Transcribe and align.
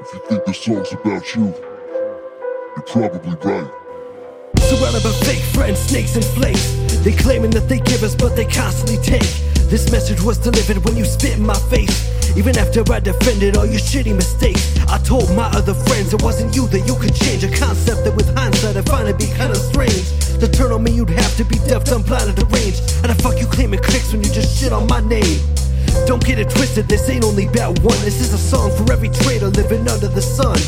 If 0.00 0.14
you 0.14 0.20
think 0.28 0.44
this 0.44 0.58
song's 0.58 0.92
about 0.92 1.34
you, 1.34 1.46
you're 1.50 2.86
probably 2.86 3.34
right. 3.42 3.68
Surrounded 4.58 5.02
by 5.02 5.10
fake 5.26 5.42
friends, 5.52 5.80
snakes 5.80 6.14
and 6.14 6.24
flakes. 6.24 6.70
They 7.02 7.10
claiming 7.10 7.50
that 7.50 7.68
they 7.68 7.80
give 7.80 8.04
us, 8.04 8.14
but 8.14 8.36
they 8.36 8.44
constantly 8.44 9.02
take. 9.02 9.28
This 9.66 9.90
message 9.90 10.22
was 10.22 10.38
delivered 10.38 10.84
when 10.84 10.96
you 10.96 11.04
spit 11.04 11.36
in 11.36 11.44
my 11.44 11.58
face. 11.68 12.06
Even 12.36 12.56
after 12.58 12.84
I 12.92 13.00
defended 13.00 13.56
all 13.56 13.66
your 13.66 13.80
shitty 13.80 14.14
mistakes, 14.14 14.78
I 14.86 14.98
told 14.98 15.34
my 15.34 15.50
other 15.50 15.74
friends 15.74 16.14
it 16.14 16.22
wasn't 16.22 16.54
you 16.54 16.68
that 16.68 16.86
you 16.86 16.94
could 16.94 17.16
change. 17.16 17.42
A 17.42 17.50
concept 17.50 18.04
that 18.04 18.14
with 18.14 18.32
hindsight 18.36 18.76
I 18.76 18.82
find 18.82 19.08
to 19.08 19.14
be 19.14 19.26
kinda 19.34 19.56
strange. 19.56 20.06
To 20.38 20.46
turn 20.46 20.70
on 20.70 20.84
me, 20.84 20.92
you'd 20.92 21.10
have 21.10 21.36
to 21.38 21.44
be 21.44 21.58
deaf, 21.66 21.84
dumb, 21.84 22.02
blind, 22.02 22.30
and 22.30 22.36
deranged. 22.38 22.86
And 23.02 23.10
the 23.10 23.20
fuck 23.20 23.40
you 23.40 23.46
claiming 23.46 23.80
clicks 23.80 24.12
when 24.12 24.22
you 24.22 24.30
just 24.30 24.60
shit 24.60 24.72
on 24.72 24.86
my 24.86 25.00
name. 25.00 25.57
Don't 26.06 26.24
get 26.24 26.38
it 26.38 26.50
twisted, 26.50 26.88
this 26.88 27.08
ain't 27.08 27.24
only 27.24 27.46
about 27.46 27.78
one. 27.80 27.98
This 28.04 28.20
is 28.20 28.32
a 28.32 28.38
song 28.38 28.70
for 28.76 28.92
every 28.92 29.08
traitor 29.08 29.48
living 29.48 29.86
under 29.88 30.08
the 30.08 30.22
sun. 30.22 30.58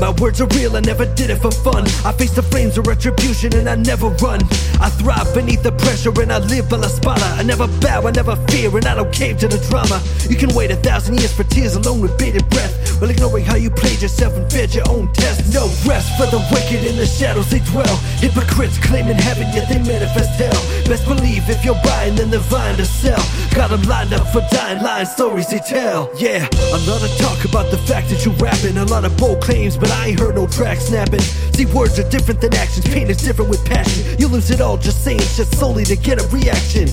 My 0.00 0.10
words 0.20 0.40
are 0.40 0.48
real, 0.58 0.76
I 0.76 0.80
never 0.80 1.06
did 1.06 1.30
it 1.30 1.36
for 1.36 1.50
fun. 1.50 1.86
I 2.04 2.12
face 2.12 2.34
the 2.34 2.42
flames 2.42 2.76
of 2.78 2.86
retribution 2.86 3.54
and 3.54 3.68
I 3.68 3.76
never 3.76 4.08
run. 4.24 4.40
I 4.80 4.90
thrive 4.90 5.32
beneath 5.34 5.62
the 5.62 5.72
pressure 5.72 6.12
and 6.20 6.32
I 6.32 6.38
live 6.38 6.68
by 6.68 6.78
la 6.78 6.88
spada. 6.88 7.38
I 7.38 7.42
never 7.42 7.68
bow, 7.80 8.06
I 8.06 8.10
never 8.10 8.34
fear, 8.50 8.74
and 8.76 8.84
I 8.86 8.94
don't 8.94 9.12
cave 9.12 9.38
to 9.38 9.48
the 9.48 9.58
drama. 9.70 10.02
You 10.28 10.36
can 10.36 10.54
wait 10.54 10.70
a 10.70 10.76
thousand 10.76 11.18
years 11.20 11.32
for 11.32 11.44
tears 11.44 11.76
alone 11.76 12.00
with 12.00 12.18
bated 12.18 12.48
breath. 12.50 12.74
While 13.00 13.10
ignoring 13.10 13.44
how 13.44 13.56
you 13.56 13.70
played 13.70 14.02
yourself 14.02 14.34
and 14.34 14.50
failed 14.50 14.74
your 14.74 14.88
own 14.88 15.12
test. 15.12 15.54
No 15.54 15.66
rest 15.86 16.10
for 16.18 16.26
the 16.26 16.42
wicked 16.50 16.82
in 16.84 16.96
the 16.96 17.06
shadows 17.06 17.50
they 17.50 17.60
dwell. 17.70 17.96
Hypocrites 18.18 18.78
claiming 18.78 19.18
heaven, 19.18 19.46
yet 19.54 19.68
they 19.68 19.78
manifest 19.78 20.34
hell. 20.38 20.60
Best 20.86 21.06
believe 21.06 21.48
if 21.48 21.64
you're 21.64 21.78
buying, 21.84 22.16
then 22.16 22.30
they're 22.30 22.48
vying 22.50 22.76
to 22.76 22.84
sell. 22.84 23.22
Got 23.54 23.70
them 23.70 23.82
lined 23.82 24.12
up 24.14 24.26
for 24.32 24.41
dying 24.50 24.82
line 24.82 25.06
stories 25.06 25.48
they 25.48 25.58
tell. 25.58 26.10
Yeah, 26.16 26.46
a 26.72 26.80
lot 26.88 27.02
of 27.02 27.10
talk 27.18 27.44
about 27.44 27.70
the 27.70 27.78
fact 27.78 28.08
that 28.10 28.24
you 28.24 28.32
rapping, 28.32 28.76
a 28.78 28.84
lot 28.84 29.04
of 29.04 29.16
bold 29.16 29.42
claims, 29.42 29.76
but 29.76 29.90
I 29.90 30.08
ain't 30.08 30.20
heard 30.20 30.34
no 30.34 30.46
track 30.46 30.78
snapping. 30.78 31.20
See, 31.20 31.66
words 31.66 31.98
are 31.98 32.08
different 32.08 32.40
than 32.40 32.54
actions, 32.54 32.86
pain 32.86 33.08
is 33.08 33.18
different 33.18 33.50
with 33.50 33.64
passion. 33.64 34.18
You 34.18 34.28
lose 34.28 34.50
it 34.50 34.60
all 34.60 34.76
just 34.76 35.04
saying 35.04 35.20
shit 35.20 35.48
solely 35.48 35.84
to 35.84 35.96
get 35.96 36.20
a 36.22 36.26
reaction. 36.28 36.88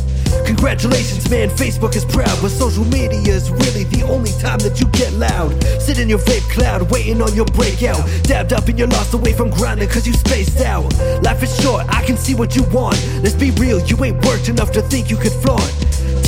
Congratulations, 0.45 1.29
man, 1.29 1.49
Facebook 1.49 1.95
is 1.95 2.05
proud, 2.05 2.37
but 2.41 2.49
social 2.49 2.85
media 2.85 3.33
is 3.33 3.49
really 3.49 3.83
the 3.85 4.03
only 4.03 4.31
time 4.39 4.59
that 4.59 4.79
you 4.79 4.87
get 4.87 5.13
loud. 5.13 5.51
Sit 5.81 5.99
in 5.99 6.09
your 6.09 6.19
vape 6.19 6.47
cloud, 6.51 6.89
waiting 6.91 7.21
on 7.21 7.33
your 7.33 7.45
breakout. 7.45 8.01
Dabbed 8.23 8.53
up 8.53 8.67
and 8.67 8.77
you're 8.77 8.87
lost 8.87 9.13
away 9.13 9.33
from 9.33 9.49
grinding 9.49 9.89
cause 9.89 10.05
you 10.05 10.13
spaced 10.13 10.61
out. 10.61 10.93
Life 11.23 11.43
is 11.43 11.61
short, 11.61 11.85
I 11.89 12.05
can 12.05 12.17
see 12.17 12.35
what 12.35 12.55
you 12.55 12.63
want. 12.71 12.97
Let's 13.23 13.35
be 13.35 13.51
real, 13.51 13.79
you 13.85 14.03
ain't 14.03 14.23
worked 14.25 14.49
enough 14.49 14.71
to 14.73 14.81
think 14.81 15.09
you 15.09 15.17
could 15.17 15.31
flaunt. 15.31 15.78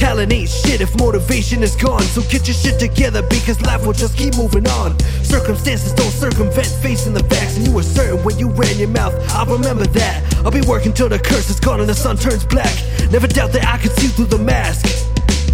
Talent 0.01 0.33
ain't 0.33 0.49
shit 0.49 0.81
if 0.81 0.97
motivation 0.97 1.61
is 1.61 1.75
gone. 1.75 2.01
So 2.01 2.23
get 2.23 2.47
your 2.47 2.55
shit 2.55 2.79
together 2.79 3.21
because 3.21 3.61
life 3.61 3.85
will 3.85 3.93
just 3.93 4.17
keep 4.17 4.35
moving 4.35 4.67
on. 4.67 4.97
Circumstances 5.21 5.93
don't 5.93 6.09
circumvent 6.09 6.65
facing 6.81 7.13
the 7.13 7.23
facts, 7.25 7.57
and 7.57 7.67
you 7.67 7.71
were 7.71 7.83
certain 7.83 8.17
when 8.23 8.39
you 8.39 8.49
ran 8.49 8.79
your 8.79 8.87
mouth. 8.87 9.13
I'll 9.29 9.45
remember 9.45 9.85
that. 9.85 10.37
I'll 10.43 10.49
be 10.49 10.61
working 10.61 10.91
till 10.91 11.07
the 11.07 11.19
curse 11.19 11.51
is 11.51 11.59
gone 11.59 11.81
and 11.81 11.87
the 11.87 11.93
sun 11.93 12.17
turns 12.17 12.43
black. 12.43 12.75
Never 13.11 13.27
doubt 13.27 13.51
that 13.51 13.63
I 13.63 13.77
can 13.77 13.91
see 13.91 14.07
through 14.07 14.25
the 14.25 14.39
mask. 14.39 15.10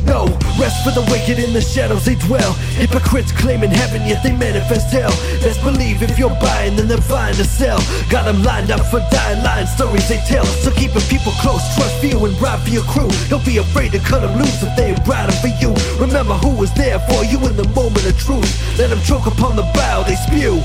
No, 0.07 0.25
rest 0.57 0.83
for 0.83 0.91
the 0.91 1.05
wicked 1.11 1.37
in 1.37 1.53
the 1.53 1.61
shadows 1.61 2.05
they 2.05 2.15
dwell. 2.15 2.53
Hypocrites 2.79 3.31
claiming 3.31 3.69
heaven, 3.69 4.07
yet 4.07 4.23
they 4.23 4.31
manifest 4.31 4.91
hell. 4.91 5.11
Best 5.43 5.61
believe 5.63 6.01
if 6.01 6.17
you're 6.17 6.37
buying, 6.39 6.75
then 6.75 6.87
they're 6.87 6.97
vying 6.97 7.35
to 7.35 7.43
sell. 7.43 7.79
Got 8.09 8.25
them 8.25 8.41
lined 8.41 8.71
up 8.71 8.85
for 8.87 8.99
dying 9.11 9.43
line 9.43 9.67
stories 9.67 10.07
they 10.07 10.17
tell. 10.25 10.45
So 10.45 10.71
keeping 10.71 11.03
people 11.11 11.33
close, 11.43 11.61
trust 11.75 11.99
few 11.99 12.25
and 12.25 12.39
ride 12.41 12.61
for 12.61 12.69
your 12.69 12.83
crew. 12.83 13.09
Don't 13.29 13.45
be 13.45 13.57
afraid 13.57 13.91
to 13.91 13.99
cut 13.99 14.21
them 14.21 14.37
loose 14.39 14.63
if 14.63 14.75
they 14.75 14.91
ain't 14.91 15.05
riding 15.05 15.35
for 15.43 15.51
you. 15.59 15.75
Remember 15.99 16.33
who 16.35 16.55
was 16.55 16.73
there 16.73 16.99
for 16.99 17.23
you 17.25 17.37
in 17.45 17.55
the 17.57 17.67
moment 17.75 18.05
of 18.07 18.17
truth. 18.17 18.79
Let 18.79 18.89
them 18.89 19.01
choke 19.01 19.27
upon 19.27 19.55
the 19.55 19.67
bile 19.75 20.03
they 20.03 20.15
spew. 20.15 20.63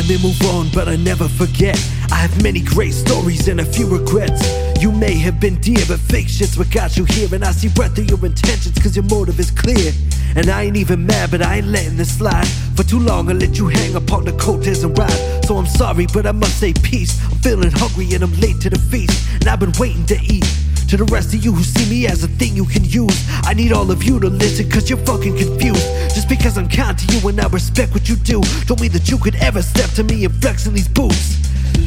I 0.00 0.02
may 0.08 0.16
move 0.16 0.40
on, 0.46 0.70
but 0.72 0.88
I 0.88 0.96
never 0.96 1.28
forget. 1.28 1.76
I 2.10 2.14
have 2.14 2.42
many 2.42 2.60
great 2.60 2.94
stories 2.94 3.48
and 3.48 3.60
a 3.60 3.66
few 3.66 3.86
regrets. 3.86 4.48
You 4.80 4.92
may 4.92 5.18
have 5.18 5.38
been 5.38 5.60
dear, 5.60 5.84
but 5.86 6.00
fake 6.00 6.26
shit's 6.26 6.56
what 6.56 6.70
got 6.70 6.96
you 6.96 7.04
here. 7.04 7.28
And 7.34 7.44
I 7.44 7.52
see 7.52 7.68
right 7.76 7.90
through 7.90 8.04
your 8.04 8.24
intentions, 8.24 8.78
cause 8.78 8.96
your 8.96 9.04
motive 9.04 9.38
is 9.38 9.50
clear. 9.50 9.92
And 10.36 10.48
I 10.48 10.62
ain't 10.62 10.78
even 10.78 11.04
mad, 11.04 11.30
but 11.30 11.42
I 11.42 11.56
ain't 11.56 11.66
letting 11.66 11.98
this 11.98 12.16
slide. 12.16 12.48
For 12.76 12.82
too 12.82 12.98
long, 12.98 13.28
I 13.28 13.34
let 13.34 13.58
you 13.58 13.68
hang 13.68 13.94
upon 13.94 14.24
the 14.24 14.32
coattails 14.32 14.84
and 14.84 14.96
ride. 14.96 15.44
So 15.44 15.58
I'm 15.58 15.66
sorry, 15.66 16.06
but 16.14 16.24
I 16.24 16.32
must 16.32 16.58
say 16.58 16.72
peace. 16.72 17.22
I'm 17.30 17.36
feeling 17.40 17.70
hungry 17.70 18.14
and 18.14 18.24
I'm 18.24 18.32
late 18.40 18.58
to 18.62 18.70
the 18.70 18.78
feast. 18.78 19.28
And 19.34 19.48
I've 19.48 19.60
been 19.60 19.74
waiting 19.78 20.06
to 20.06 20.18
eat. 20.24 20.48
To 20.90 20.96
the 20.96 21.04
rest 21.04 21.32
of 21.34 21.44
you 21.44 21.52
who 21.52 21.62
see 21.62 21.88
me 21.88 22.08
as 22.08 22.24
a 22.24 22.26
thing 22.26 22.56
you 22.56 22.64
can 22.64 22.84
use, 22.84 23.24
I 23.44 23.54
need 23.54 23.70
all 23.70 23.92
of 23.92 24.02
you 24.02 24.18
to 24.18 24.28
listen 24.28 24.68
cause 24.68 24.90
you're 24.90 24.98
fucking 25.06 25.38
confused. 25.38 25.86
Just 26.16 26.28
because 26.28 26.58
I'm 26.58 26.68
kind 26.68 26.98
to 26.98 27.14
you 27.14 27.28
and 27.28 27.40
I 27.40 27.46
respect 27.46 27.94
what 27.94 28.08
you 28.08 28.16
do, 28.16 28.42
don't 28.66 28.80
mean 28.80 28.90
that 28.90 29.08
you 29.08 29.16
could 29.16 29.36
ever 29.36 29.62
step 29.62 29.88
to 29.90 30.02
me 30.02 30.24
and 30.24 30.34
flex 30.42 30.66
in 30.66 30.74
these 30.74 30.88
boots. 30.88 31.38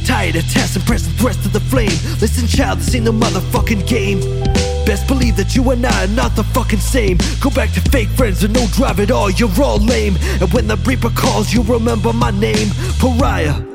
Tired 0.08 0.38
of 0.38 0.50
tests 0.50 0.78
and 0.78 0.86
pressing 0.86 1.12
threats 1.18 1.44
to 1.44 1.50
the 1.50 1.60
flame. 1.60 1.92
Listen, 2.22 2.48
child, 2.48 2.80
this 2.80 2.96
ain't 2.96 3.04
no 3.04 3.12
motherfucking 3.12 3.86
game. 3.90 4.22
Best 4.86 5.06
believe 5.10 5.36
that 5.36 5.54
you 5.54 5.70
and 5.72 5.86
I 5.86 6.06
are 6.06 6.08
not 6.08 6.38
the 6.38 6.46
fucking 6.46 6.80
same. 6.80 7.18
Go 7.42 7.50
back 7.50 7.74
to 7.74 7.82
fake 7.92 8.08
friends 8.08 8.42
and 8.46 8.54
no 8.54 8.66
drive 8.68 9.02
at 9.02 9.12
all, 9.12 9.30
you're 9.30 9.52
all 9.62 9.80
lame. 9.80 10.16
And 10.40 10.50
when 10.54 10.66
the 10.68 10.78
Reaper 10.78 11.10
calls, 11.10 11.54
you 11.54 11.62
remember 11.64 12.14
my 12.14 12.32
name, 12.32 12.70
Pariah. 13.00 13.73